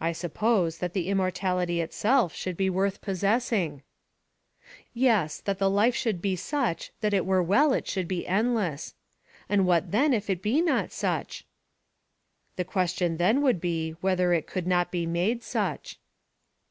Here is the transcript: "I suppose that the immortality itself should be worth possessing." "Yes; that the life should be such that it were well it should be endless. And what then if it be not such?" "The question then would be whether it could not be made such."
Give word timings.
"I 0.00 0.12
suppose 0.12 0.78
that 0.78 0.94
the 0.94 1.06
immortality 1.10 1.82
itself 1.82 2.34
should 2.34 2.56
be 2.56 2.70
worth 2.70 3.02
possessing." 3.02 3.82
"Yes; 4.94 5.38
that 5.42 5.58
the 5.58 5.68
life 5.68 5.94
should 5.94 6.22
be 6.22 6.34
such 6.34 6.92
that 7.02 7.12
it 7.12 7.26
were 7.26 7.42
well 7.42 7.74
it 7.74 7.86
should 7.86 8.08
be 8.08 8.26
endless. 8.26 8.94
And 9.46 9.66
what 9.66 9.90
then 9.92 10.14
if 10.14 10.30
it 10.30 10.40
be 10.40 10.62
not 10.62 10.92
such?" 10.92 11.44
"The 12.56 12.64
question 12.64 13.18
then 13.18 13.42
would 13.42 13.60
be 13.60 13.90
whether 14.00 14.32
it 14.32 14.46
could 14.46 14.66
not 14.66 14.90
be 14.90 15.04
made 15.04 15.42
such." 15.42 15.98